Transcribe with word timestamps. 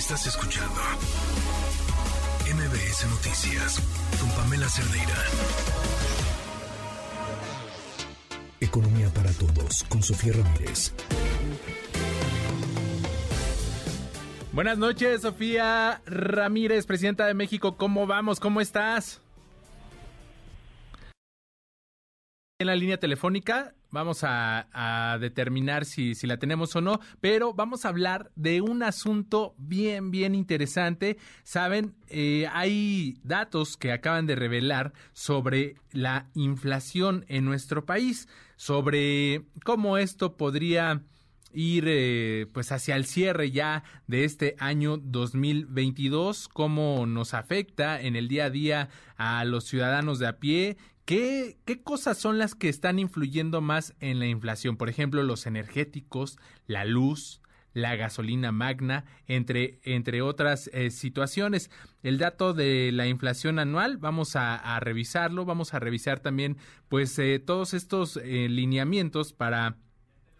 Estás 0.00 0.26
escuchando 0.26 0.80
MBS 2.46 3.06
Noticias 3.10 3.82
con 4.18 4.30
Pamela 4.30 4.66
Cerdeira. 4.66 5.14
Economía 8.60 9.10
para 9.12 9.30
todos 9.32 9.84
con 9.90 10.02
Sofía 10.02 10.32
Ramírez. 10.32 10.94
Buenas 14.52 14.78
noches, 14.78 15.20
Sofía 15.20 16.00
Ramírez, 16.06 16.86
presidenta 16.86 17.26
de 17.26 17.34
México. 17.34 17.76
¿Cómo 17.76 18.06
vamos? 18.06 18.40
¿Cómo 18.40 18.62
estás? 18.62 19.20
En 22.60 22.66
la 22.66 22.76
línea 22.76 22.98
telefónica 22.98 23.72
vamos 23.90 24.18
a, 24.22 25.16
determinar 25.18 25.86
si, 25.86 26.14
la 26.26 26.36
tenemos 26.36 26.76
o 26.76 26.82
no, 26.82 27.00
pero 27.22 27.54
vamos 27.54 27.86
a 27.86 27.88
hablar 27.88 28.30
de 28.36 28.60
un 28.60 28.82
asunto 28.82 29.54
bien, 29.56 30.10
bien 30.10 30.34
interesante. 30.34 31.16
Saben, 31.42 31.94
eh, 32.08 32.46
hay 32.52 33.16
datos 33.24 33.78
que 33.78 33.92
acaban 33.92 34.26
de 34.26 34.36
revelar 34.36 34.92
sobre 35.14 35.76
la 35.92 36.28
inflación 36.34 37.24
en 37.28 37.46
nuestro 37.46 37.86
país, 37.86 38.28
sobre 38.56 39.46
cómo 39.64 39.96
esto 39.96 40.36
podría 40.36 41.00
ir 41.54 41.84
eh, 41.88 42.46
pues 42.52 42.72
hacia 42.72 42.94
el 42.94 43.06
cierre 43.06 43.50
ya 43.50 43.84
de 44.06 44.24
este 44.24 44.54
año 44.58 44.98
2022, 44.98 46.46
cómo 46.48 47.06
nos 47.06 47.32
afecta 47.32 47.98
en 48.00 48.16
el 48.16 48.28
día 48.28 48.44
a 48.44 48.50
día 48.50 48.88
a 49.16 49.46
los 49.46 49.64
ciudadanos 49.64 50.18
de 50.18 50.26
a 50.26 50.38
pie, 50.38 50.76
¿Qué, 51.10 51.58
¿Qué, 51.64 51.82
cosas 51.82 52.18
son 52.18 52.38
las 52.38 52.54
que 52.54 52.68
están 52.68 53.00
influyendo 53.00 53.60
más 53.60 53.96
en 53.98 54.20
la 54.20 54.26
inflación? 54.26 54.76
Por 54.76 54.88
ejemplo, 54.88 55.24
los 55.24 55.44
energéticos, 55.44 56.38
la 56.68 56.84
luz, 56.84 57.42
la 57.72 57.96
gasolina 57.96 58.52
magna, 58.52 59.06
entre, 59.26 59.80
entre 59.82 60.22
otras 60.22 60.70
eh, 60.72 60.92
situaciones. 60.92 61.68
El 62.04 62.18
dato 62.18 62.54
de 62.54 62.92
la 62.92 63.08
inflación 63.08 63.58
anual, 63.58 63.96
vamos 63.96 64.36
a, 64.36 64.78
revisarlo, 64.78 65.44
vamos 65.44 65.74
a 65.74 65.80
revisar 65.80 66.20
también 66.20 66.58
pues 66.88 67.18
eh, 67.18 67.40
todos 67.44 67.74
estos 67.74 68.16
eh, 68.16 68.46
lineamientos 68.48 69.32
para 69.32 69.78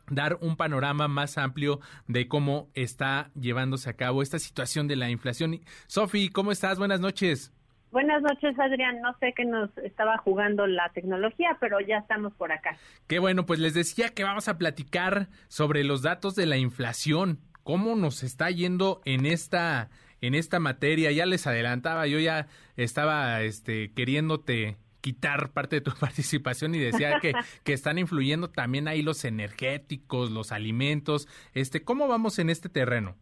dar 0.09 0.39
un 0.41 0.55
panorama 0.55 1.09
más 1.09 1.37
amplio 1.37 1.81
de 2.07 2.29
cómo 2.29 2.71
está 2.75 3.33
llevándose 3.35 3.91
a 3.91 3.97
cabo 3.97 4.23
esta 4.23 4.39
situación 4.39 4.87
de 4.87 4.95
la 4.95 5.11
inflación. 5.11 5.63
Sofi, 5.89 6.29
¿cómo 6.29 6.53
estás? 6.53 6.79
Buenas 6.79 7.01
noches. 7.01 7.53
Buenas 7.93 8.23
noches, 8.23 8.57
Adrián. 8.59 9.01
No 9.01 9.17
sé 9.19 9.33
qué 9.35 9.45
nos 9.45 9.77
estaba 9.79 10.17
jugando 10.19 10.67
la 10.67 10.91
tecnología, 10.91 11.57
pero 11.61 11.81
ya 11.81 11.99
estamos 11.99 12.33
por 12.35 12.53
acá. 12.53 12.77
Qué 13.09 13.19
bueno, 13.19 13.47
pues 13.47 13.59
les 13.59 13.75
decía 13.75 14.11
que 14.11 14.23
vamos 14.23 14.47
a 14.49 14.59
platicar 14.59 15.29
sobre 15.49 15.83
los 15.83 16.03
datos 16.03 16.37
de 16.37 16.47
la 16.47 16.57
inflación, 16.57 17.41
cómo 17.65 17.97
nos 17.97 18.23
está 18.23 18.51
yendo 18.51 19.01
en 19.05 19.27
esta 19.27 19.91
en 20.21 20.35
esta 20.35 20.61
materia. 20.61 21.11
Ya 21.11 21.27
les 21.27 21.47
adelantaba, 21.49 22.07
yo 22.07 22.21
ya 22.21 22.47
estaba 22.77 23.43
este 23.43 23.93
queriéndote 23.93 24.77
quitar 25.01 25.51
parte 25.51 25.77
de 25.77 25.83
tu 25.83 25.91
participación 26.01 26.75
y 26.77 26.79
decía 26.79 27.19
que, 27.21 27.33
que 27.65 27.73
están 27.73 27.99
influyendo 27.99 28.51
también 28.51 28.87
ahí 28.87 29.03
los 29.03 29.25
energéticos, 29.25 30.31
los 30.31 30.53
alimentos. 30.53 31.27
Este, 31.55 31.83
¿cómo 31.83 32.07
vamos 32.07 32.39
en 32.39 32.51
este 32.51 32.69
terreno? 32.69 33.17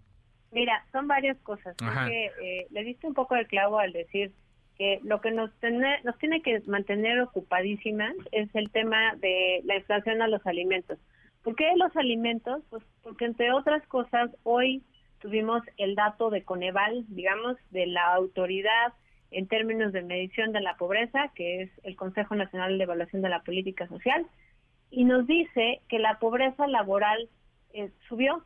Mira, 0.50 0.84
son 0.92 1.08
varias 1.08 1.38
cosas. 1.38 1.75
Porque, 1.78 2.27
eh, 2.42 2.66
le 2.70 2.84
diste 2.84 3.06
un 3.06 3.14
poco 3.14 3.34
de 3.34 3.47
clavo 3.47 3.78
al 3.78 3.92
decir 3.92 4.32
que 4.78 5.00
lo 5.02 5.20
que 5.20 5.32
nos, 5.32 5.50
nos 6.04 6.18
tiene 6.18 6.40
que 6.40 6.60
mantener 6.66 7.20
ocupadísimas 7.20 8.14
es 8.30 8.48
el 8.54 8.70
tema 8.70 9.14
de 9.16 9.60
la 9.64 9.76
inflación 9.76 10.22
a 10.22 10.28
los 10.28 10.46
alimentos. 10.46 10.98
¿Por 11.42 11.56
qué 11.56 11.72
los 11.76 11.94
alimentos? 11.96 12.62
Pues 12.70 12.82
porque 13.02 13.24
entre 13.24 13.52
otras 13.52 13.84
cosas 13.88 14.30
hoy 14.44 14.82
tuvimos 15.20 15.62
el 15.76 15.96
dato 15.96 16.30
de 16.30 16.44
Coneval, 16.44 17.04
digamos, 17.08 17.56
de 17.70 17.86
la 17.86 18.14
autoridad 18.14 18.92
en 19.30 19.46
términos 19.46 19.92
de 19.92 20.02
medición 20.02 20.52
de 20.52 20.60
la 20.60 20.76
pobreza, 20.76 21.32
que 21.34 21.62
es 21.62 21.70
el 21.82 21.96
Consejo 21.96 22.34
Nacional 22.34 22.78
de 22.78 22.84
Evaluación 22.84 23.20
de 23.20 23.28
la 23.28 23.42
Política 23.42 23.86
Social, 23.88 24.26
y 24.91 25.04
nos 25.04 25.26
dice 25.26 25.80
que 25.88 25.98
la 25.98 26.19
pobreza 26.19 26.66
laboral 26.66 27.28
eh, 27.74 27.91
subió. 28.08 28.44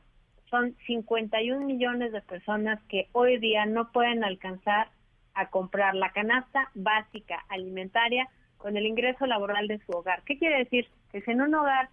Son 0.51 0.75
51 0.87 1.65
millones 1.65 2.13
de 2.13 2.21
personas 2.21 2.83
que 2.89 3.09
hoy 3.13 3.39
día 3.39 3.65
no 3.65 3.93
pueden 3.93 4.25
alcanzar 4.25 4.89
a 5.35 5.49
comprar 5.49 5.95
la 5.95 6.13
canasta 6.13 6.71
básica 6.75 7.45
alimentaria 7.49 8.29
con 8.59 8.77
el 8.77 8.87
ingreso 8.87 9.27
laboral 9.27 9.67
de 9.67 9.81
su 9.81 9.93
hogar. 9.93 10.23
¿Qué 10.25 10.39
quiere 10.39 10.59
decir? 10.59 10.87
Que 11.11 11.21
si 11.23 11.31
en 11.33 11.43
un 11.43 11.55
hogar 11.55 11.89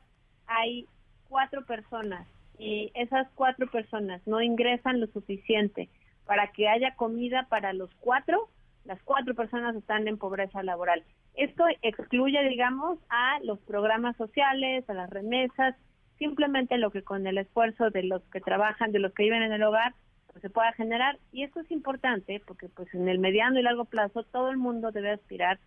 hay 0.48 0.86
cuatro 1.28 1.66
personas 1.66 2.28
y 2.58 2.92
esas 2.94 3.28
cuatro 3.36 3.68
personas 3.68 4.22
no 4.28 4.42
ingresan 4.42 5.00
lo 5.00 5.08
suficiente 5.08 5.90
para 6.26 6.52
que 6.52 6.68
haya 6.68 6.96
comida 6.96 7.48
para 7.50 7.74
los 7.74 7.90
cuatro, 8.00 8.50
las 8.86 9.02
cuatro 9.04 9.34
personas 9.34 9.76
están 9.76 10.08
en 10.08 10.18
pobreza 10.18 10.62
laboral. 10.62 11.04
Esto 11.36 11.64
excluye, 11.82 12.44
digamos, 12.50 13.00
a 13.10 13.40
los 13.44 13.60
programas 13.60 14.16
sociales, 14.18 14.88
a 14.90 14.94
las 14.94 15.10
remesas, 15.10 15.76
simplemente 16.18 16.78
lo 16.78 16.92
que 16.92 17.02
con 17.02 17.26
el 17.26 17.38
esfuerzo 17.38 17.90
de 17.90 18.04
los 18.04 18.22
que 18.26 18.42
trabajan, 18.42 18.92
de 18.92 19.00
los 19.00 19.14
que 19.14 19.24
viven 19.24 19.42
en 19.42 19.54
el 19.54 19.64
hogar, 19.64 19.94
se 20.42 20.50
pueda 20.50 20.72
generar. 20.74 21.18
Y 21.32 21.44
esto 21.44 21.60
es 21.60 21.72
importante 21.72 22.42
porque 22.46 22.70
pues 22.70 22.94
en 22.94 23.08
el 23.10 23.20
mediano 23.20 23.60
y 23.60 23.64
largo 23.64 23.86
plazo 23.86 24.24
todo 24.24 24.50
el 24.50 24.58
mundo 24.58 24.92
debe 24.92 25.12
aspirar 25.12 25.60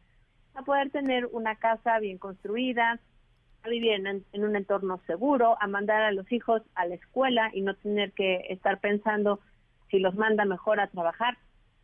a 0.55 0.63
poder 0.63 0.91
tener 0.91 1.27
una 1.27 1.57
casa 1.57 1.99
bien 1.99 2.19
construida, 2.19 3.01
a 3.63 3.69
vivir 3.69 3.93
en, 3.93 4.25
en 4.33 4.45
un 4.45 4.57
entorno 4.57 5.01
seguro, 5.07 5.57
a 5.61 5.67
mandar 5.67 6.03
a 6.03 6.13
los 6.13 6.31
hijos 6.33 6.63
a 6.75 6.87
la 6.87 6.95
escuela 6.95 7.51
y 7.53 7.63
no 7.63 7.75
tener 7.75 8.13
que 8.13 8.47
estar 8.51 8.81
pensando 8.81 9.41
si 9.91 9.99
los 9.99 10.15
manda 10.15 10.45
mejor 10.45 10.81
a 10.81 10.89
trabajar 10.89 11.37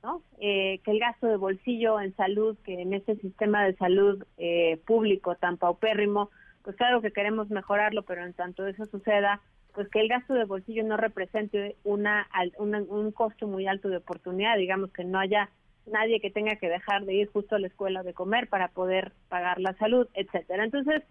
¿no? 0.02 0.22
Eh, 0.40 0.80
que 0.84 0.92
el 0.92 1.00
gasto 1.00 1.26
de 1.26 1.36
bolsillo 1.36 2.00
en 2.00 2.14
salud, 2.16 2.56
que 2.64 2.82
en 2.82 2.94
este 2.94 3.16
sistema 3.16 3.64
de 3.64 3.74
salud 3.76 4.24
eh, 4.36 4.80
público 4.86 5.34
tan 5.36 5.56
paupérrimo, 5.56 6.30
pues 6.62 6.76
claro 6.76 7.00
que 7.00 7.12
queremos 7.12 7.50
mejorarlo, 7.50 8.02
pero 8.02 8.24
en 8.24 8.34
tanto 8.34 8.66
eso 8.66 8.86
suceda, 8.86 9.40
pues 9.78 9.90
que 9.90 10.00
el 10.00 10.08
gasto 10.08 10.34
de 10.34 10.44
bolsillo 10.44 10.82
no 10.82 10.96
represente 10.96 11.76
una, 11.84 12.26
un 12.58 13.12
costo 13.12 13.46
muy 13.46 13.68
alto 13.68 13.88
de 13.88 13.98
oportunidad, 13.98 14.56
digamos 14.56 14.90
que 14.90 15.04
no 15.04 15.20
haya 15.20 15.50
nadie 15.86 16.18
que 16.18 16.32
tenga 16.32 16.56
que 16.56 16.68
dejar 16.68 17.04
de 17.04 17.14
ir 17.14 17.28
justo 17.28 17.54
a 17.54 17.60
la 17.60 17.68
escuela 17.68 18.02
de 18.02 18.12
comer 18.12 18.48
para 18.48 18.66
poder 18.66 19.12
pagar 19.28 19.60
la 19.60 19.74
salud, 19.74 20.08
etcétera. 20.14 20.64
Entonces, 20.64 21.04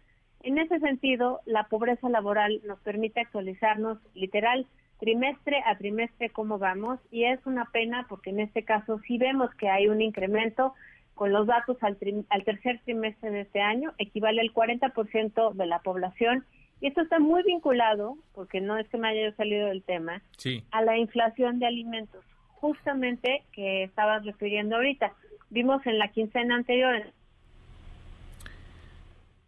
en 0.43 0.57
ese 0.57 0.81
sentido, 0.81 1.39
la 1.45 1.69
pobreza 1.69 2.09
laboral 2.09 2.59
nos 2.65 2.77
permite 2.81 3.21
actualizarnos 3.21 3.99
literal 4.15 4.67
trimestre 4.99 5.63
a 5.65 5.77
trimestre 5.77 6.29
cómo 6.31 6.59
vamos 6.59 6.99
y 7.09 7.23
es 7.23 7.39
una 7.45 7.69
pena 7.71 8.05
porque 8.09 8.31
en 8.31 8.41
este 8.41 8.65
caso 8.65 8.99
sí 9.07 9.17
vemos 9.17 9.49
que 9.55 9.69
hay 9.69 9.87
un 9.87 10.01
incremento 10.01 10.73
con 11.15 11.31
los 11.31 11.47
datos 11.47 11.77
al, 11.83 11.97
al 12.29 12.43
tercer 12.43 12.81
trimestre 12.83 13.31
de 13.31 13.41
este 13.41 13.61
año, 13.61 13.93
equivale 13.97 14.41
al 14.41 14.53
40% 14.53 15.53
de 15.53 15.65
la 15.67 15.79
población 15.79 16.43
y 16.81 16.87
esto 16.87 17.01
está 17.01 17.19
muy 17.19 17.43
vinculado, 17.43 18.17
porque 18.33 18.61
no 18.61 18.77
es 18.77 18.87
que 18.89 18.97
me 18.97 19.09
haya 19.09 19.35
salido 19.35 19.67
del 19.67 19.83
tema, 19.83 20.21
a 20.71 20.81
la 20.81 20.97
inflación 20.97 21.59
de 21.59 21.67
alimentos, 21.67 22.23
justamente 22.47 23.43
que 23.51 23.83
estabas 23.83 24.25
refiriendo 24.25 24.75
ahorita. 24.75 25.13
Vimos 25.49 25.85
en 25.85 25.97
la 25.97 26.09
quincena 26.09 26.55
anterior, 26.55 27.13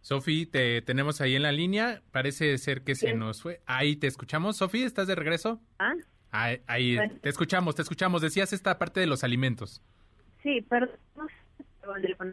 Sofi, 0.09 0.47
te 0.47 0.81
tenemos 0.81 1.21
ahí 1.21 1.35
en 1.35 1.43
la 1.43 1.51
línea. 1.51 2.01
Parece 2.11 2.57
ser 2.57 2.81
que 2.81 2.95
se 2.95 3.13
nos 3.13 3.43
fue. 3.43 3.61
Ahí 3.67 3.95
te 3.95 4.07
escuchamos. 4.07 4.57
Sofi, 4.57 4.81
¿estás 4.81 5.05
de 5.05 5.13
regreso? 5.13 5.61
Ah. 5.77 5.93
Ahí, 6.31 6.97
te 7.21 7.29
escuchamos, 7.29 7.75
te 7.75 7.83
escuchamos. 7.83 8.23
Decías 8.23 8.51
esta 8.51 8.79
parte 8.79 8.99
de 8.99 9.05
los 9.05 9.23
alimentos. 9.23 9.83
Sí, 10.41 10.61
perdón, 10.61 10.97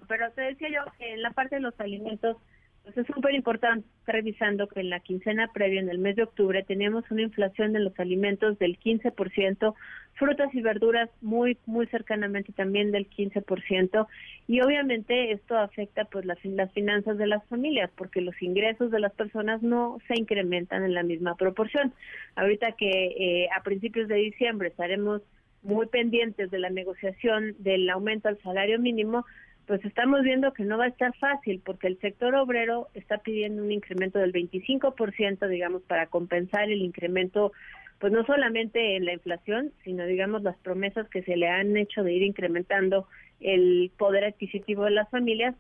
pero 0.09 0.31
te 0.31 0.41
decía 0.41 0.69
yo 0.71 0.91
que 0.97 1.13
en 1.13 1.21
la 1.21 1.33
parte 1.33 1.57
de 1.57 1.61
los 1.61 1.79
alimentos 1.79 2.39
pues 2.87 2.99
es 2.99 3.07
súper 3.13 3.35
importante 3.35 3.85
revisando 4.07 4.69
que 4.69 4.79
en 4.79 4.91
la 4.91 5.01
quincena 5.01 5.51
previa, 5.53 5.81
en 5.81 5.89
el 5.89 5.99
mes 5.99 6.15
de 6.15 6.23
octubre, 6.23 6.63
teníamos 6.63 7.03
una 7.11 7.23
inflación 7.23 7.73
de 7.73 7.81
los 7.81 7.99
alimentos 7.99 8.61
del 8.61 8.79
15%, 8.79 9.75
frutas 10.15 10.55
y 10.55 10.61
verduras 10.61 11.11
muy, 11.21 11.59
muy 11.67 11.89
cercanamente 11.89 12.53
también 12.53 12.93
del 12.93 13.11
15%, 13.11 14.07
y 14.47 14.61
obviamente 14.61 15.33
esto 15.33 15.59
afecta 15.59 16.05
pues 16.05 16.25
las, 16.27 16.39
las 16.45 16.71
finanzas 16.75 17.19
de 17.19 17.27
las 17.27 17.45
familias, 17.49 17.91
porque 17.97 18.21
los 18.21 18.41
ingresos 18.41 18.93
de 18.93 19.01
las 19.01 19.13
personas 19.15 19.63
no 19.63 19.99
se 20.07 20.15
incrementan 20.17 20.85
en 20.85 20.95
la 20.95 21.03
misma 21.03 21.35
proporción. 21.35 21.93
Ahorita 22.37 22.71
que 22.79 22.89
eh, 22.89 23.49
a 23.57 23.65
principios 23.65 24.07
de 24.07 24.15
diciembre 24.15 24.69
estaremos 24.69 25.23
muy 25.65 25.87
pendientes 25.87 26.53
de 26.53 26.61
la 26.61 26.71
negociación 26.71 27.57
del 27.59 27.91
aumento 27.91 28.29
al 28.29 28.41
salario 28.43 28.79
mínimo, 28.79 29.27
pues 29.67 29.85
estamos 29.85 30.23
viendo 30.23 30.53
que 30.53 30.65
no 30.65 30.79
va 30.79 30.85
a 30.85 30.89
estar 30.89 31.15
fácil 31.17 31.61
porque 31.65 31.89
el 31.89 31.99
sector 31.99 32.35
obrero 32.37 32.89
está 32.95 33.19
pidiendo 33.19 33.63
un 33.63 33.73
incremento 33.73 34.19
del 34.19 34.33
25%, 34.33 35.49
digamos, 35.49 35.83
para 35.83 36.07
compensar 36.07 36.71
el 36.71 36.83
incremento, 36.83 37.53
pues 37.99 38.13
no 38.13 38.25
solamente 38.25 38.97
en 38.97 39.05
la 39.05 39.13
inflación, 39.13 39.73
sino, 39.83 40.07
digamos, 40.07 40.43
las 40.43 40.57
promesas 40.59 41.09
que 41.09 41.23
se 41.23 41.37
le 41.37 41.49
han 41.49 41.77
hecho 41.77 42.05
de 42.05 42.13
ir 42.13 42.23
incrementando 42.23 43.09
el 43.41 43.91
poder 43.99 44.25
adquisitivo 44.25 44.85
de 44.85 44.93
las 44.93 45.11
familias. 45.11 45.55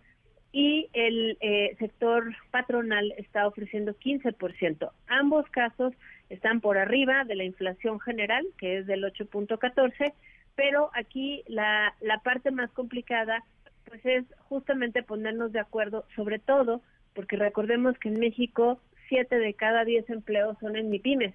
y 0.52 0.88
el 0.94 1.36
eh, 1.40 1.76
sector 1.78 2.34
patronal 2.50 3.12
está 3.18 3.46
ofreciendo 3.46 3.92
15%. 3.92 4.90
Ambos 5.08 5.44
casos 5.50 5.92
están 6.30 6.60
por 6.60 6.78
arriba 6.78 7.24
de 7.24 7.34
la 7.34 7.44
inflación 7.44 8.00
general, 8.00 8.46
que 8.56 8.78
es 8.78 8.86
del 8.86 9.04
8.14, 9.04 10.14
pero 10.54 10.90
aquí 10.94 11.42
la, 11.46 11.94
la 12.00 12.20
parte 12.20 12.52
más 12.52 12.70
complicada 12.70 13.44
pues 13.86 14.04
es 14.04 14.24
justamente 14.48 15.02
ponernos 15.02 15.52
de 15.52 15.60
acuerdo, 15.60 16.04
sobre 16.14 16.38
todo 16.38 16.82
porque 17.14 17.36
recordemos 17.36 17.98
que 17.98 18.08
en 18.08 18.20
México 18.20 18.80
7 19.08 19.38
de 19.38 19.54
cada 19.54 19.84
10 19.84 20.10
empleos 20.10 20.56
son 20.60 20.76
en 20.76 20.90
MIPIMES. 20.90 21.34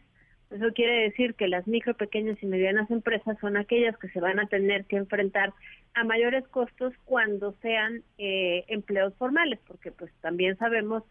Eso 0.52 0.74
quiere 0.74 1.04
decir 1.04 1.34
que 1.36 1.48
las 1.48 1.66
micro, 1.66 1.96
pequeñas 1.96 2.38
y 2.44 2.46
medianas 2.46 2.92
empresas 2.92 3.38
son 3.40 3.56
aquellas 3.56 3.98
que 3.98 4.10
se 4.10 4.20
van 4.20 4.40
a 4.40 4.48
tener 4.48 4.86
que 4.86 4.98
enfrentar 4.98 5.54
a 5.94 6.04
mayores 6.04 6.46
costos 6.50 6.94
cuando 7.06 7.56
sean 7.62 8.04
eh, 8.18 8.66
empleos 8.68 9.14
formales, 9.16 9.60
porque 9.66 9.92
pues 9.92 10.12
también 10.20 10.58
sabemos 10.58 11.04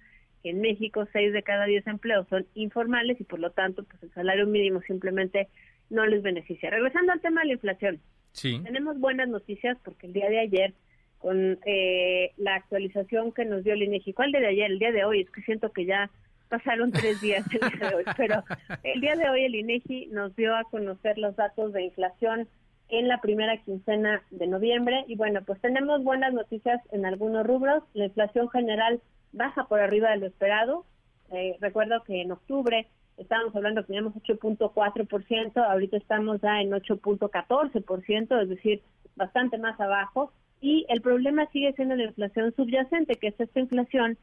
que 0.43 0.51
en 0.51 0.61
México 0.61 1.07
6 1.11 1.33
de 1.33 1.43
cada 1.43 1.65
10 1.65 1.87
empleos 1.87 2.29
son 2.29 2.47
informales 2.55 3.19
y 3.21 3.25
por 3.25 3.41
lo 3.41 3.51
tanto 3.51 3.85
pues 3.85 4.03
el 4.03 4.13
salario 4.13 4.47
mínimo 4.47 4.83
simplemente 4.83 5.49
no 5.89 6.07
les 6.07 6.23
beneficia. 6.23 6.71
Regresando 6.71 7.13
al 7.13 7.21
tema 7.21 7.41
de 7.41 7.49
la 7.49 7.53
inflación, 7.55 8.01
sí. 8.33 8.61
tenemos 8.63 9.01
buenas 9.01 9.29
noticias 9.29 9.77
porque 9.83 10.07
el 10.07 10.13
día 10.13 10.29
de 10.29 10.39
ayer 10.39 10.75
con 11.21 11.59
eh, 11.67 12.33
la 12.39 12.57
actualización 12.57 13.33
que 13.33 13.45
nos 13.45 13.63
dio 13.63 13.75
el 13.75 13.83
INEGI, 13.83 14.15
¿cuál 14.15 14.33
de 14.33 14.47
ayer? 14.47 14.71
El 14.71 14.79
día 14.79 14.91
de 14.91 15.05
hoy, 15.05 15.21
es 15.21 15.31
que 15.31 15.43
siento 15.43 15.71
que 15.71 15.85
ya 15.85 16.11
pasaron 16.49 16.91
tres 16.91 17.21
días 17.21 17.47
el 17.53 17.79
día 17.79 17.89
de 17.91 17.95
hoy, 17.95 18.05
pero 18.17 18.43
el 18.83 19.01
día 19.01 19.15
de 19.17 19.29
hoy 19.29 19.45
el 19.45 19.55
INEGI 19.55 20.07
nos 20.09 20.35
dio 20.35 20.57
a 20.57 20.65
conocer 20.65 21.19
los 21.19 21.37
datos 21.37 21.73
de 21.73 21.85
inflación 21.85 22.49
en 22.89 23.07
la 23.07 23.21
primera 23.21 23.57
quincena 23.59 24.23
de 24.31 24.47
noviembre 24.47 25.05
y 25.07 25.15
bueno, 25.15 25.43
pues 25.47 25.61
tenemos 25.61 26.03
buenas 26.03 26.33
noticias 26.33 26.81
en 26.91 27.07
algunos 27.07 27.47
rubros. 27.47 27.85
La 27.95 28.07
inflación 28.07 28.49
general 28.49 29.01
baja 29.33 29.65
por 29.69 29.81
arriba 29.81 30.11
de 30.11 30.17
lo 30.17 30.27
esperado. 30.27 30.85
Eh, 31.31 31.57
recuerdo 31.61 32.03
que 32.03 32.23
en 32.23 32.33
octubre 32.33 32.89
estábamos 33.17 33.55
hablando 33.55 33.83
que 33.83 33.89
teníamos 33.89 34.15
8.4%, 34.15 35.65
ahorita 35.65 35.97
estamos 35.97 36.41
ya 36.41 36.61
en 36.61 36.71
8.14%, 36.71 38.43
es 38.43 38.49
decir, 38.49 38.83
bastante 39.15 39.59
más 39.59 39.79
abajo. 39.79 40.33
Y 40.61 40.87
el 40.89 41.01
problema 41.01 41.47
sigue 41.53 41.73
siendo 41.73 41.97
la 41.97 42.05
inflación 42.05 42.55
subyacente, 42.55 43.17
que 43.17 43.29
es 43.29 43.41
esta 43.41 43.61
inflación 43.61 44.19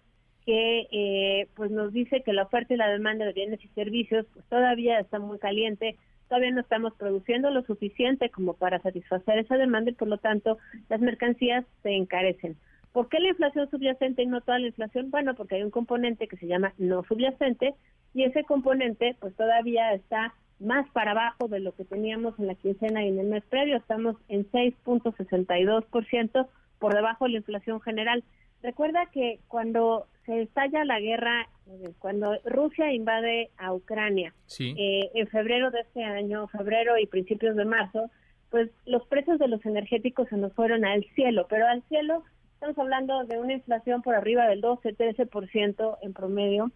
que 0.46 0.88
eh, 0.92 1.50
pues 1.56 1.72
nos 1.72 1.92
dice 1.92 2.24
que 2.24 2.32
la 2.32 2.44
oferta 2.44 2.74
y 2.74 2.78
la 2.78 2.88
demanda 2.88 3.26
de 3.26 3.34
bienes 3.34 3.64
y 3.66 3.68
servicios 3.70 4.26
pues 4.34 4.46
todavía 4.46 4.98
está 5.00 5.20
muy 5.20 5.40
caliente, 5.40 5.98
todavía 6.30 6.52
no 6.52 6.62
estamos 6.62 6.94
produciendo 6.94 7.50
lo 7.52 7.64
suficiente 7.64 8.30
como 8.30 8.54
para 8.54 8.80
satisfacer 8.80 9.40
esa 9.40 9.58
demanda 9.58 9.92
y 9.92 9.96
por 9.96 10.08
lo 10.08 10.18
tanto 10.20 10.58
las 10.88 11.02
mercancías 11.02 11.66
se 11.84 11.92
encarecen. 11.92 12.56
¿Por 12.94 13.10
qué 13.10 13.20
la 13.20 13.30
inflación 13.30 13.70
subyacente 13.70 14.24
y 14.24 14.26
no 14.26 14.40
toda 14.40 14.60
la 14.60 14.68
inflación? 14.68 15.12
Bueno, 15.12 15.36
porque 15.36 15.56
hay 15.56 15.64
un 15.64 15.70
componente 15.70 16.30
que 16.30 16.38
se 16.38 16.48
llama 16.48 16.74
no 16.78 17.04
subyacente 17.04 17.76
y 18.14 18.24
ese 18.24 18.46
componente 18.46 19.18
pues 19.20 19.36
todavía 19.36 19.94
está 19.94 20.34
más 20.60 20.90
para 20.90 21.12
abajo 21.12 21.48
de 21.48 21.60
lo 21.60 21.74
que 21.74 21.86
teníamos 21.86 22.38
en 22.40 22.48
la 22.48 22.56
quincena 22.56 23.04
y 23.04 23.10
en 23.10 23.20
el 23.20 23.28
mes 23.28 23.44
previo, 23.46 23.78
estamos 23.78 24.16
en 24.28 24.50
6.62% 24.52 26.48
por 26.80 26.96
debajo 26.96 27.26
de 27.26 27.32
la 27.32 27.38
inflación 27.38 27.80
general. 27.82 28.24
Recuerda 28.64 29.06
que 29.12 29.40
cuando 29.48 30.08
se 30.26 30.42
estalla 30.42 30.84
la 30.84 31.00
guerra, 31.00 31.48
eh, 31.68 31.92
cuando 32.00 32.38
Rusia 32.46 32.92
invade 32.92 33.50
a 33.58 33.74
Ucrania 33.74 34.34
eh, 34.60 35.10
en 35.14 35.28
febrero 35.28 35.72
de 35.72 35.82
este 35.82 36.04
año, 36.04 36.48
febrero 36.48 36.98
y 36.98 37.06
principios 37.06 37.56
de 37.56 37.66
marzo, 37.66 38.10
pues 38.50 38.70
los 38.86 39.06
precios 39.08 39.40
de 39.40 39.48
los 39.48 39.66
energéticos 39.66 40.28
se 40.30 40.38
nos 40.38 40.54
fueron 40.54 40.86
al 40.86 41.04
cielo, 41.16 41.48
pero 41.50 41.68
al 41.68 41.84
cielo 41.84 42.24
estamos 42.54 42.78
hablando 42.80 43.24
de 43.26 43.40
una 43.40 43.54
inflación 43.54 44.02
por 44.02 44.16
arriba 44.16 44.48
del 44.48 44.62
12-13% 44.62 45.98
en 46.02 46.14
promedio 46.14 46.72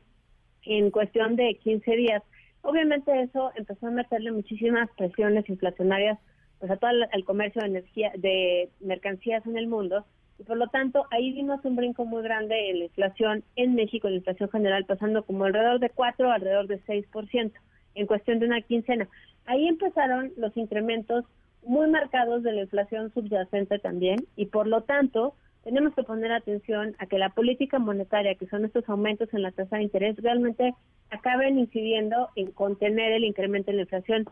en 0.64 0.92
cuestión 0.92 1.36
de 1.36 1.56
15 1.56 1.92
días. 1.96 2.24
Obviamente 2.62 3.22
eso 3.22 3.52
empezó 3.56 3.88
a 3.88 3.92
meterle 3.92 4.32
muchísimas 4.32 4.90
presiones 4.98 5.48
inflacionarias 5.50 6.20
pues 6.60 6.72
a 6.72 6.78
todo 6.78 6.92
el 7.12 7.26
comercio 7.26 7.62
de 7.62 7.70
energía 7.70 8.12
de 8.16 8.70
mercancías 8.80 9.46
en 9.48 9.58
el 9.58 9.68
mundo 9.68 10.06
y 10.38 10.44
por 10.44 10.58
lo 10.58 10.68
tanto 10.68 11.06
ahí 11.10 11.34
vimos 11.34 11.64
un 11.66 11.76
brinco 11.76 12.06
muy 12.06 12.22
grande 12.22 12.70
en 12.70 12.80
la 12.80 12.86
inflación 12.86 13.44
en 13.56 13.76
México, 13.76 14.10
la 14.10 14.18
inflación 14.18 14.50
general 14.50 14.86
pasando 14.86 15.24
como 15.24 15.46
alrededor 15.46 15.80
de 15.80 15.90
4 15.90 16.32
alrededor 16.32 16.68
de 16.68 16.80
6% 16.82 17.52
en 17.96 18.08
cuestión 18.08 18.40
de 18.40 18.46
una 18.46 18.62
quincena. 18.62 19.08
Ahí 19.46 19.68
empezaron 19.68 20.32
los 20.38 20.56
incrementos 20.56 21.26
muy 21.64 21.90
marcados 21.90 22.44
de 22.44 22.54
la 22.54 22.62
inflación 22.62 23.12
subyacente 23.14 23.80
también 23.80 24.26
y 24.36 24.48
por 24.48 24.68
lo 24.68 24.82
tanto 24.82 25.36
tenemos 25.64 25.94
que 25.94 26.04
poner 26.04 26.32
atención 26.32 26.96
a 27.00 27.06
que 27.06 27.18
la 27.18 27.30
política 27.30 27.80
monetaria, 27.80 28.36
que 28.36 28.48
son 28.48 28.66
estos 28.66 28.88
aumentos 28.90 29.30
en 29.34 29.44
la 29.44 29.52
tasa 29.52 29.78
de 29.78 29.84
interés, 29.84 30.16
realmente 30.18 30.74
acaben 31.10 31.60
incidiendo 31.60 32.30
en 32.36 32.52
contener 32.52 33.12
el 33.12 33.26
incremento 33.26 33.72
en 33.72 33.78
la 33.78 33.84
inflación 33.84 34.26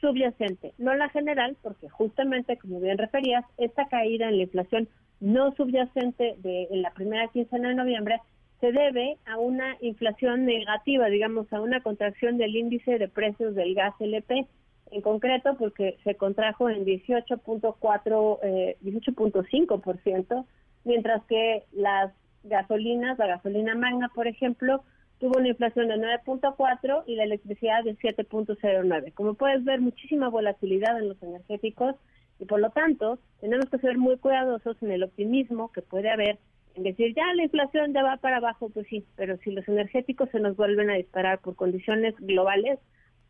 subyacente, 0.00 0.74
no 0.78 0.94
la 0.94 1.08
general, 1.08 1.56
porque 1.62 1.88
justamente, 1.88 2.56
como 2.58 2.80
bien 2.80 2.98
referías, 2.98 3.44
esta 3.56 3.88
caída 3.88 4.28
en 4.28 4.36
la 4.36 4.42
inflación 4.42 4.88
no 5.20 5.54
subyacente 5.54 6.36
de 6.38 6.68
en 6.70 6.82
la 6.82 6.92
primera 6.92 7.28
quincena 7.28 7.70
de 7.70 7.74
noviembre 7.74 8.20
se 8.60 8.72
debe 8.72 9.18
a 9.26 9.38
una 9.38 9.76
inflación 9.80 10.44
negativa, 10.44 11.06
digamos, 11.08 11.52
a 11.52 11.60
una 11.60 11.80
contracción 11.80 12.38
del 12.38 12.56
índice 12.56 12.98
de 12.98 13.08
precios 13.08 13.54
del 13.54 13.74
gas 13.74 13.94
LP, 14.00 14.46
en 14.92 15.00
concreto 15.02 15.56
porque 15.58 15.98
se 16.04 16.14
contrajo 16.14 16.70
en 16.70 16.84
18.4, 16.84 18.38
eh, 18.42 18.76
18.5%, 18.82 20.46
mientras 20.86 21.22
que 21.24 21.64
las 21.72 22.12
gasolinas, 22.44 23.18
la 23.18 23.26
gasolina 23.26 23.74
magna, 23.74 24.08
por 24.14 24.26
ejemplo, 24.26 24.82
tuvo 25.18 25.38
una 25.38 25.48
inflación 25.48 25.88
de 25.88 25.96
9.4 25.96 27.02
y 27.06 27.16
la 27.16 27.24
electricidad 27.24 27.82
de 27.84 27.96
7.09. 27.96 29.12
Como 29.12 29.34
puedes 29.34 29.64
ver, 29.64 29.80
muchísima 29.80 30.28
volatilidad 30.28 30.98
en 30.98 31.08
los 31.08 31.22
energéticos 31.22 31.96
y 32.38 32.44
por 32.44 32.60
lo 32.60 32.70
tanto 32.70 33.18
tenemos 33.40 33.66
que 33.66 33.78
ser 33.78 33.98
muy 33.98 34.16
cuidadosos 34.18 34.80
en 34.82 34.92
el 34.92 35.02
optimismo 35.02 35.72
que 35.72 35.82
puede 35.82 36.10
haber 36.10 36.38
en 36.76 36.82
decir 36.82 37.14
ya 37.14 37.24
la 37.34 37.44
inflación 37.44 37.94
ya 37.94 38.02
va 38.02 38.18
para 38.18 38.36
abajo, 38.36 38.68
pues 38.68 38.86
sí, 38.88 39.04
pero 39.16 39.38
si 39.38 39.50
los 39.50 39.66
energéticos 39.66 40.28
se 40.30 40.40
nos 40.40 40.56
vuelven 40.56 40.90
a 40.90 40.94
disparar 40.94 41.40
por 41.40 41.56
condiciones 41.56 42.14
globales, 42.18 42.78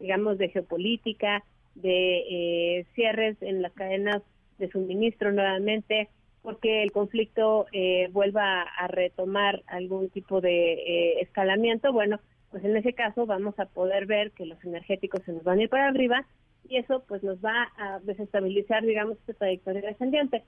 digamos 0.00 0.36
de 0.38 0.48
geopolítica, 0.48 1.44
de 1.76 2.18
eh, 2.28 2.86
cierres 2.94 3.40
en 3.40 3.62
las 3.62 3.72
cadenas 3.72 4.22
de 4.58 4.68
suministro 4.68 5.30
nuevamente, 5.30 6.08
porque 6.46 6.84
el 6.84 6.92
conflicto 6.92 7.66
eh, 7.72 8.08
vuelva 8.12 8.62
a 8.62 8.86
retomar 8.86 9.64
algún 9.66 10.10
tipo 10.10 10.40
de 10.40 10.74
eh, 10.74 11.20
escalamiento, 11.20 11.92
bueno, 11.92 12.20
pues 12.52 12.64
en 12.64 12.76
ese 12.76 12.92
caso 12.92 13.26
vamos 13.26 13.58
a 13.58 13.66
poder 13.66 14.06
ver 14.06 14.30
que 14.30 14.46
los 14.46 14.64
energéticos 14.64 15.24
se 15.24 15.32
nos 15.32 15.42
van 15.42 15.58
a 15.58 15.62
ir 15.64 15.68
para 15.68 15.88
arriba 15.88 16.24
y 16.68 16.76
eso 16.76 17.02
pues 17.08 17.24
nos 17.24 17.44
va 17.44 17.72
a 17.76 17.98
desestabilizar, 17.98 18.84
digamos, 18.84 19.18
esta 19.18 19.32
trayectoria 19.32 19.80
descendiente. 19.80 20.44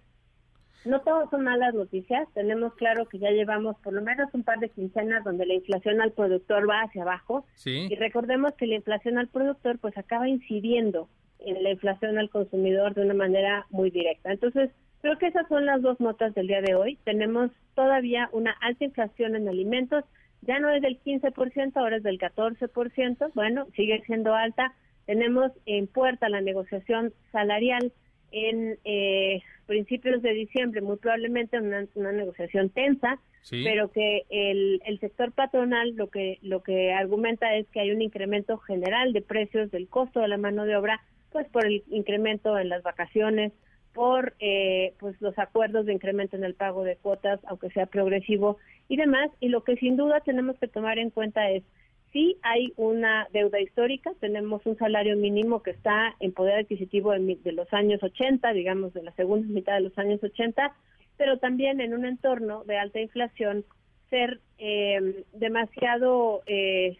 No 0.84 1.00
todos 1.00 1.30
son 1.30 1.42
malas 1.42 1.74
noticias, 1.74 2.28
tenemos 2.32 2.74
claro 2.74 3.06
que 3.06 3.18
ya 3.18 3.32
llevamos 3.32 3.74
por 3.80 3.92
lo 3.92 4.00
menos 4.00 4.32
un 4.34 4.44
par 4.44 4.60
de 4.60 4.68
quincenas 4.68 5.24
donde 5.24 5.46
la 5.46 5.54
inflación 5.54 6.00
al 6.00 6.12
productor 6.12 6.70
va 6.70 6.82
hacia 6.82 7.02
abajo 7.02 7.44
y 7.64 7.92
recordemos 7.96 8.54
que 8.54 8.68
la 8.68 8.76
inflación 8.76 9.18
al 9.18 9.26
productor 9.26 9.80
pues 9.80 9.98
acaba 9.98 10.28
incidiendo 10.28 11.08
en 11.40 11.60
la 11.60 11.72
inflación 11.72 12.18
al 12.18 12.30
consumidor 12.30 12.94
de 12.94 13.02
una 13.02 13.14
manera 13.14 13.66
muy 13.70 13.90
directa. 13.90 14.30
Entonces, 14.30 14.70
Creo 15.00 15.16
que 15.18 15.28
esas 15.28 15.46
son 15.48 15.66
las 15.66 15.80
dos 15.80 16.00
notas 16.00 16.34
del 16.34 16.48
día 16.48 16.60
de 16.60 16.74
hoy. 16.74 16.98
Tenemos 17.04 17.50
todavía 17.74 18.28
una 18.32 18.52
alta 18.60 18.84
inflación 18.84 19.36
en 19.36 19.48
alimentos, 19.48 20.04
ya 20.42 20.58
no 20.58 20.70
es 20.70 20.82
del 20.82 21.00
15%, 21.00 21.72
ahora 21.76 21.96
es 21.96 22.02
del 22.02 22.18
14%, 22.18 23.30
bueno, 23.34 23.66
sigue 23.76 24.02
siendo 24.06 24.34
alta. 24.34 24.74
Tenemos 25.06 25.52
en 25.66 25.86
puerta 25.86 26.28
la 26.28 26.40
negociación 26.40 27.12
salarial 27.32 27.92
en 28.30 28.78
eh, 28.84 29.40
principios 29.66 30.20
de 30.22 30.32
diciembre, 30.32 30.80
muy 30.80 30.96
probablemente 30.96 31.58
una, 31.58 32.12
negociación 32.12 32.70
tensa, 32.70 33.18
pero 33.50 33.90
que 33.90 34.24
el, 34.28 34.82
el 34.84 35.00
sector 35.00 35.32
patronal 35.32 35.94
lo 35.94 36.08
que, 36.08 36.38
lo 36.42 36.62
que 36.62 36.92
argumenta 36.92 37.54
es 37.54 37.66
que 37.68 37.80
hay 37.80 37.90
un 37.90 38.02
incremento 38.02 38.58
general 38.58 39.12
de 39.12 39.22
precios 39.22 39.70
del 39.70 39.88
costo 39.88 40.20
de 40.20 40.28
la 40.28 40.36
mano 40.36 40.64
de 40.64 40.76
obra, 40.76 41.00
pues 41.30 41.48
por 41.48 41.64
el 41.64 41.84
incremento 41.88 42.58
en 42.58 42.68
las 42.68 42.82
vacaciones, 42.82 43.52
por 43.98 44.34
eh, 44.38 44.94
pues 45.00 45.20
los 45.20 45.36
acuerdos 45.40 45.84
de 45.84 45.92
incremento 45.92 46.36
en 46.36 46.44
el 46.44 46.54
pago 46.54 46.84
de 46.84 46.94
cuotas, 46.94 47.40
aunque 47.48 47.68
sea 47.70 47.86
progresivo 47.86 48.58
y 48.88 48.96
demás. 48.96 49.28
Y 49.40 49.48
lo 49.48 49.64
que 49.64 49.74
sin 49.74 49.96
duda 49.96 50.20
tenemos 50.20 50.56
que 50.60 50.68
tomar 50.68 51.00
en 51.00 51.10
cuenta 51.10 51.50
es 51.50 51.64
si 52.12 52.38
hay 52.42 52.72
una 52.76 53.26
deuda 53.32 53.60
histórica, 53.60 54.12
tenemos 54.20 54.64
un 54.66 54.78
salario 54.78 55.16
mínimo 55.16 55.64
que 55.64 55.72
está 55.72 56.14
en 56.20 56.30
poder 56.30 56.60
adquisitivo 56.60 57.10
de, 57.10 57.50
los 57.50 57.72
años 57.72 58.00
80, 58.00 58.52
digamos 58.52 58.94
de 58.94 59.02
la 59.02 59.10
segunda 59.16 59.48
mitad 59.48 59.74
de 59.74 59.80
los 59.80 59.98
años 59.98 60.22
80, 60.22 60.72
pero 61.16 61.38
también 61.38 61.80
en 61.80 61.92
un 61.92 62.04
entorno 62.04 62.62
de 62.66 62.78
alta 62.78 63.00
inflación 63.00 63.64
ser 64.10 64.38
eh, 64.58 65.24
demasiado 65.32 66.42
eh, 66.46 66.98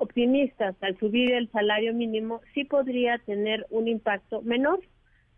optimistas 0.00 0.74
al 0.80 0.98
subir 0.98 1.32
el 1.32 1.48
salario 1.52 1.94
mínimo 1.94 2.40
sí 2.54 2.64
podría 2.64 3.18
tener 3.18 3.66
un 3.70 3.86
impacto 3.86 4.42
menor 4.42 4.80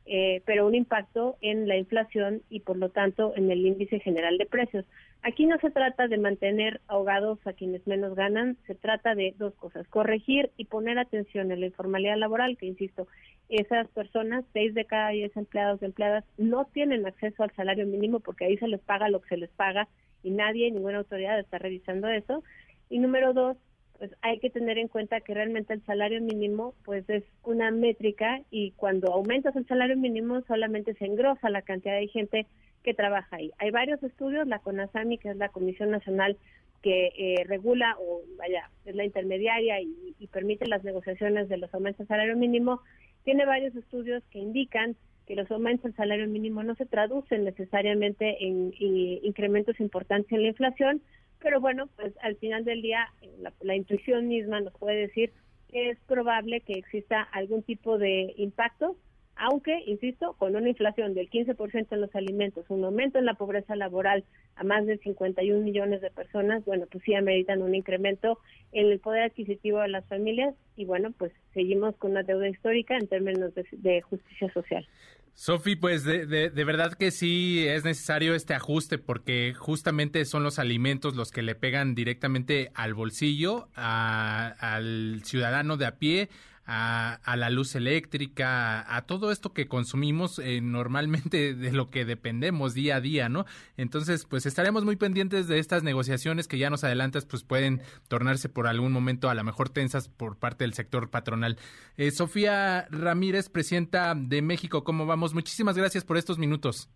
eh, 0.07 0.43
pero 0.45 0.67
un 0.67 0.75
impacto 0.75 1.37
en 1.41 1.67
la 1.67 1.77
inflación 1.77 2.43
y 2.51 2.61
por 2.61 2.77
lo 2.77 2.91
tanto 2.91 3.33
en 3.37 3.51
el 3.51 3.65
índice 3.65 4.01
general 4.01 4.39
de 4.39 4.47
precios. 4.47 4.85
Aquí 5.23 5.47
no 5.47 5.59
se 5.59 5.71
trata 5.71 6.07
de 6.07 6.19
mantener 6.19 6.83
ahogados 6.87 7.39
a 7.47 7.55
quienes 7.55 7.87
menos 7.87 8.15
ganan, 8.15 8.59
se 8.67 8.75
trata 8.75 9.15
de 9.15 9.35
dos 9.39 9.55
cosas, 9.55 9.89
corregir 9.89 10.51
y 10.59 10.67
poner 10.67 10.99
atención 10.99 11.51
en 11.51 11.61
la 11.61 11.67
informalidad 11.67 12.19
laboral, 12.19 12.59
que 12.59 12.67
insisto, 12.67 13.07
esas 13.49 13.89
personas, 13.89 14.45
seis 14.53 14.75
de 14.75 14.85
cada 14.85 15.11
diez 15.11 15.35
empleados 15.37 15.81
y 15.81 15.87
empleadas, 15.87 16.25
no 16.37 16.67
tienen 16.67 17.07
acceso 17.07 17.43
al 17.43 17.55
salario 17.55 17.87
mínimo 17.87 18.21
porque 18.21 18.45
ahí 18.45 18.59
se 18.59 18.69
les 18.69 18.81
paga 18.81 19.09
lo 19.09 19.21
que 19.21 19.31
se 19.31 19.37
les 19.39 19.51
paga 19.51 19.89
y 20.23 20.31
nadie, 20.31 20.71
ninguna 20.71 20.99
autoridad 20.99 21.39
está 21.39 21.59
revisando 21.59 22.09
eso. 22.09 22.43
Y 22.91 22.99
número 22.99 23.33
dos, 23.33 23.57
pues 23.99 24.11
hay 24.23 24.39
que 24.39 24.51
tener 24.51 24.79
en 24.79 24.89
cuenta 24.89 25.21
que 25.21 25.35
realmente 25.35 25.73
el 25.73 25.85
salario 25.85 26.21
mínimo 26.21 26.75
pues 26.85 27.09
es 27.09 27.25
una 27.43 27.71
métrica 27.71 28.41
y 28.51 28.73
cuando 28.73 29.13
aumentas 29.13 29.55
el 29.57 29.67
salario 29.67 29.97
mínimo 29.97 30.41
solamente 30.43 30.95
se 30.95 31.07
engrosa 31.07 31.49
la 31.51 31.63
cantidad 31.63 31.99
de 31.99 32.09
gente 32.09 32.47
que 32.83 32.95
trabaja 32.95 33.37
ahí. 33.37 33.51
Hay 33.59 33.71
varios 33.71 34.03
estudios, 34.03 34.47
la 34.47 34.59
CONASAMI, 34.59 35.19
que 35.19 35.31
es 35.31 35.37
la 35.37 35.49
Comisión 35.49 35.91
Nacional 35.91 36.37
que 36.85 37.13
eh, 37.17 37.45
regula 37.47 37.97
o 37.99 38.21
vaya, 38.37 38.69
es 38.85 38.95
la 38.95 39.07
intermediaria 39.07 39.81
y, 39.81 40.27
permite 40.31 40.67
las 40.67 40.83
negociaciones 40.85 41.49
de 41.49 41.59
los 41.59 41.73
aumentos 41.73 41.99
del 41.99 42.09
salario 42.09 42.37
mínimo, 42.37 42.81
tiene 43.25 43.47
varios 43.47 43.75
estudios 43.77 44.23
que 44.31 44.41
indican 44.41 44.97
que 45.27 45.37
los 45.37 45.51
aumentos 45.51 45.85
del 45.85 45.95
salario 45.95 46.27
mínimo 46.27 46.63
no 46.63 46.75
se 46.75 46.87
traducen 46.87 47.45
necesariamente 47.45 48.45
en, 48.45 48.75
incrementos 49.23 49.79
importantes 49.81 50.33
en 50.33 50.43
la 50.43 50.49
inflación, 50.49 51.01
pero 51.45 51.61
bueno, 51.61 51.89
pues 51.95 52.15
al 52.23 52.37
final 52.37 52.65
del 52.65 52.81
día 52.81 53.13
la, 53.61 53.77
intuición 53.77 54.29
misma 54.29 54.63
nos 54.63 54.73
puede 54.73 54.97
decir 54.97 55.31
que 55.71 55.91
es 55.91 55.99
probable 56.07 56.63
que 56.63 56.73
exista 56.73 57.21
algún 57.21 57.63
tipo 57.63 57.99
de 57.99 58.33
impacto, 58.39 58.97
aunque, 59.37 59.83
insisto, 59.87 60.37
con 60.39 60.57
una 60.57 60.71
inflación 60.71 61.13
del 61.13 61.29
15% 61.29 61.89
en 61.91 62.01
los 62.01 62.15
alimentos, 62.15 62.65
un 62.71 62.83
aumento 62.83 63.19
en 63.19 63.27
la 63.27 63.35
pobreza 63.35 63.77
laboral 63.77 64.25
a 64.57 64.65
más 64.65 64.87
de 64.87 64.97
51 64.99 65.61
millones 65.61 66.01
de 66.01 66.11
personas, 66.11 66.65
bueno, 66.65 66.87
pues 66.91 67.05
sí 67.05 67.15
ameritan 67.15 67.61
un 67.61 67.75
incremento 67.75 68.39
en 68.73 68.91
el 68.91 69.01
poder 69.01 69.25
adquisitivo 69.25 69.81
de 69.81 69.89
las 69.89 70.07
familias 70.07 70.55
y 70.77 70.87
bueno, 70.87 71.13
pues 71.19 71.33
seguimos 71.53 71.95
con 71.97 72.13
una 72.13 72.23
deuda 72.23 72.49
histórica 72.49 72.97
en 72.97 73.07
términos 73.07 73.53
de, 73.55 74.01
justicia 74.01 74.51
social. 74.55 74.87
Sofi, 75.35 75.75
pues 75.75 76.05
de, 76.05 76.27
de, 76.27 76.65
verdad 76.65 76.95
que 76.95 77.11
sí 77.11 77.67
es 77.67 77.85
necesario 77.85 78.35
este 78.35 78.55
ajuste 78.55 78.99
porque 78.99 79.53
justamente 79.59 80.25
son 80.27 80.45
los 80.45 80.61
alimentos 80.61 81.17
los 81.17 81.33
que 81.33 81.43
le 81.43 81.57
pegan 81.57 81.97
directamente 81.97 82.71
al 82.75 82.95
bolsillo, 82.95 83.69
al 83.75 85.23
ciudadano 85.25 85.77
de 85.77 85.87
a 85.87 85.97
pie, 85.97 86.29
a, 86.67 87.37
la 87.37 87.51
luz 87.51 87.75
eléctrica, 87.75 88.97
a, 88.97 89.03
todo 89.03 89.31
esto 89.31 89.53
que 89.53 89.69
consumimos 89.69 90.39
eh, 90.39 90.61
normalmente 90.61 91.55
de 91.55 91.73
lo 91.73 91.91
que 91.91 92.05
dependemos 92.05 92.75
día 92.75 92.97
a 92.97 93.01
día, 93.01 93.29
¿no? 93.29 93.45
Entonces, 93.77 94.25
pues 94.25 94.47
estaremos 94.47 94.85
muy 94.85 94.97
pendientes 94.97 95.47
de 95.49 95.59
estas 95.59 95.83
negociaciones 95.83 96.49
que 96.49 96.59
ya 96.59 96.71
nos 96.71 96.85
adelantas, 96.85 97.27
pues 97.27 97.45
pueden 97.45 97.83
tornarse 98.09 98.49
por 98.49 98.67
algún 98.67 98.93
momento 98.93 99.29
a 99.29 99.35
lo 99.35 99.45
mejor 99.45 99.69
tensas 99.69 100.09
por 100.09 100.39
parte 100.39 100.65
del 100.65 100.75
sector 100.75 101.11
patronal. 101.11 101.59
Eh, 101.97 102.11
Sofía 102.11 102.87
Ramírez, 102.91 103.49
presidenta 103.49 104.15
de 104.17 104.43
México, 104.43 104.85
¿cómo 104.85 105.07
vamos? 105.07 105.35
Muchísimas 105.35 105.77
gracias 105.77 106.05
por 106.05 106.17
estos 106.17 106.39
minutos. 106.39 106.89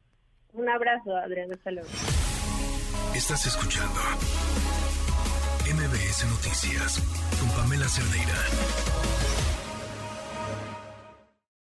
Un 0.52 0.68
abrazo, 0.68 1.16
Adrián. 1.16 1.52
Hasta 1.52 1.70
luego. 1.70 1.88
Estás 3.14 3.46
escuchando 3.46 4.00
MBS 5.64 6.24
Noticias 6.30 7.02
con 7.38 7.48
Pamela 7.50 7.88
Cerdeira. 7.88 9.47